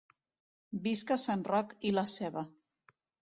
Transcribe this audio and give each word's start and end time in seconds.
Visca 0.85 1.17
sant 1.25 1.45
Roc 1.49 1.75
i 1.89 1.93
la 1.99 2.05
ceba. 2.17 2.45